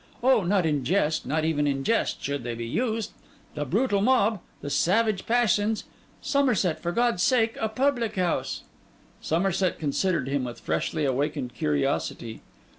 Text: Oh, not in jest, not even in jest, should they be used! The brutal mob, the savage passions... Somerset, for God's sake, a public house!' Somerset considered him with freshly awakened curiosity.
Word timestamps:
Oh, 0.23 0.41
not 0.43 0.65
in 0.65 0.83
jest, 0.83 1.27
not 1.27 1.45
even 1.45 1.67
in 1.67 1.83
jest, 1.83 2.23
should 2.23 2.43
they 2.43 2.55
be 2.55 2.65
used! 2.65 3.11
The 3.53 3.65
brutal 3.65 4.01
mob, 4.01 4.39
the 4.61 4.71
savage 4.71 5.27
passions... 5.27 5.83
Somerset, 6.23 6.79
for 6.79 6.91
God's 6.91 7.21
sake, 7.21 7.55
a 7.59 7.69
public 7.69 8.15
house!' 8.15 8.63
Somerset 9.21 9.77
considered 9.77 10.27
him 10.27 10.43
with 10.43 10.59
freshly 10.59 11.05
awakened 11.05 11.53
curiosity. 11.53 12.41